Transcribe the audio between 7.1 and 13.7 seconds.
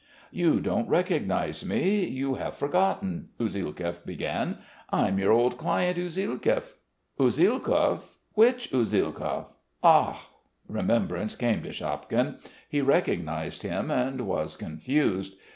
"Usielkov? Which Usielkov? Ah!" Remembrance came to Shapkin: he recognised